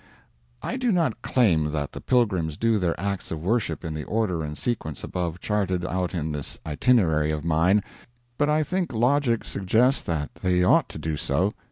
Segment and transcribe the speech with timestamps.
[0.63, 4.43] I do not claim that the pilgrims do their acts of worship in the order
[4.43, 7.83] and sequence above charted out in this Itinerary of mine,
[8.39, 11.51] but I think logic suggests that they ought to do so.